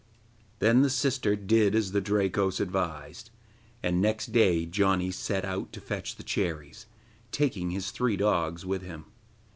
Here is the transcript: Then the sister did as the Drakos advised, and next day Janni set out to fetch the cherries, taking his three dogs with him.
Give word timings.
Then 0.57 0.81
the 0.81 0.89
sister 0.89 1.35
did 1.35 1.75
as 1.75 1.91
the 1.91 2.01
Drakos 2.01 2.59
advised, 2.59 3.29
and 3.83 4.01
next 4.01 4.31
day 4.31 4.65
Janni 4.65 5.13
set 5.13 5.45
out 5.45 5.71
to 5.73 5.79
fetch 5.79 6.15
the 6.15 6.23
cherries, 6.23 6.87
taking 7.31 7.69
his 7.69 7.91
three 7.91 8.17
dogs 8.17 8.65
with 8.65 8.81
him. 8.81 9.05